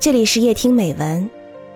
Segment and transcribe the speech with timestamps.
[0.00, 1.28] 这里是夜听美文，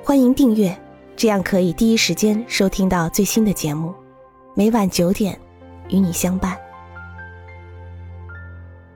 [0.04, 0.80] 欢迎订阅，
[1.16, 3.92] 这样可以第一时间收听到最新的节目。
[4.54, 5.36] 每晚九点，
[5.88, 6.56] 与你相伴。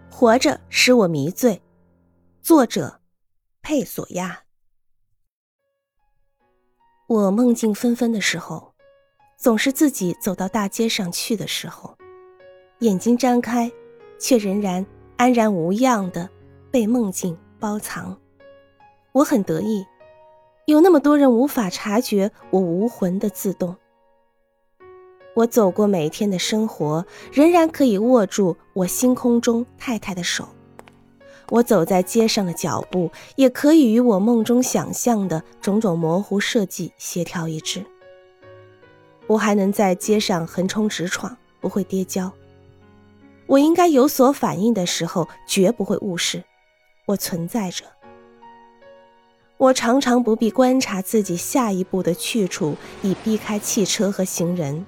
[0.09, 1.61] 活着使我迷醉。
[2.41, 3.01] 作者：
[3.63, 4.45] 佩索亚。
[7.09, 8.73] 我梦境纷纷的时候，
[9.37, 11.99] 总是自己走到大街上去的时候，
[12.79, 13.69] 眼睛张开，
[14.21, 14.87] 却仍然
[15.17, 16.31] 安然无恙的
[16.71, 18.17] 被梦境包藏。
[19.17, 19.87] 我很得意，
[20.67, 23.75] 有那么多人无法察觉我无魂的自动。
[25.35, 30.47] 我走过每天的生活，仍然可以握住我星空中太太的手。
[31.49, 37.83] 我走在街上的脚步，也可以与我梦中想象的种种模糊设计协调一致。
[39.29, 42.31] 我还能在街上横冲直闯，不会跌跤。
[43.47, 46.45] 我应该有所反应的时候，绝不会误事。
[47.07, 47.96] 我存在着。
[49.59, 54.85] 我常常不必观察自己下一步的去处，以避开汽车和行人。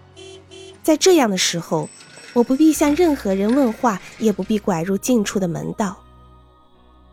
[0.82, 1.88] 在这样的时候，
[2.34, 5.96] 我不必向任何人问话，也不必拐入近处的门道。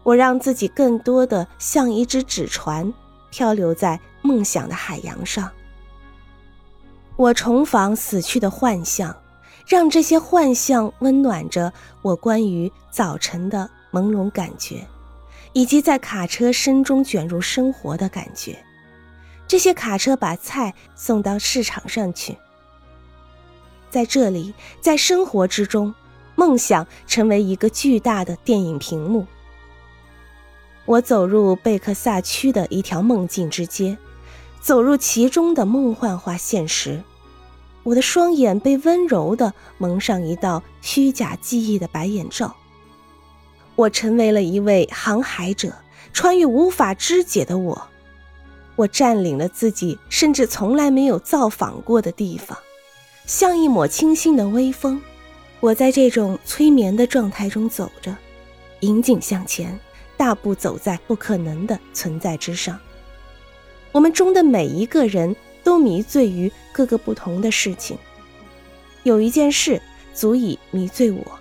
[0.03, 2.93] 我让自己更多的像一只纸船，
[3.31, 5.49] 漂流在梦想的海洋上。
[7.15, 9.15] 我重访死去的幻象，
[9.65, 14.85] 让这些幻象温暖着我关于早晨的朦胧感觉。
[15.53, 18.57] 以及在卡车身中卷入生活的感觉，
[19.47, 22.37] 这些卡车把菜送到市场上去。
[23.89, 25.93] 在这里，在生活之中，
[26.35, 29.25] 梦想成为一个巨大的电影屏幕。
[30.85, 33.97] 我走入贝克萨区的一条梦境之街，
[34.59, 37.01] 走入其中的梦幻化现实。
[37.83, 42.55] 我的双眼被温柔地蒙上一道虚假记忆的白眼罩。
[43.75, 45.73] 我成为了一位航海者，
[46.13, 47.87] 穿越无法肢解的我。
[48.75, 52.57] 我占领了自己甚至从来没有造访过的地方，
[53.25, 55.01] 像一抹清新的微风。
[55.61, 58.15] 我在这种催眠的状态中走着，
[58.81, 59.79] 引颈向前，
[60.15, 62.79] 大步走在不可能的存在之上。
[63.91, 67.97] 我们中的每一个人都迷醉于各个不同的事情。
[69.03, 69.81] 有一件事
[70.13, 71.39] 足以迷醉我，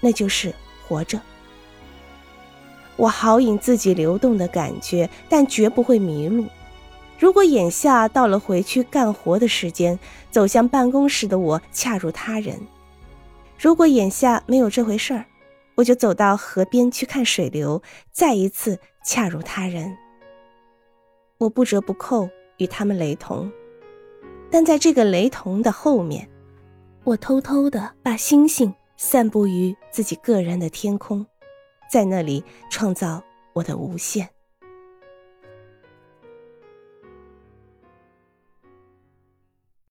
[0.00, 0.52] 那就是
[0.86, 1.20] 活着。
[3.00, 6.44] 我好引自己流动的感觉，但绝不会迷路。
[7.18, 9.98] 如果眼下到了回去干活的时间，
[10.30, 12.58] 走向办公室的我恰如他人；
[13.58, 15.24] 如果眼下没有这回事儿，
[15.76, 19.96] 我就走到河边去看水流，再一次恰如他人。
[21.38, 22.28] 我不折不扣
[22.58, 23.50] 与他们雷同，
[24.50, 26.28] 但在这个雷同的后面，
[27.04, 31.24] 我偷偷的把星星散布于自己个人的天空。
[31.90, 34.39] 在那里创造我的无限。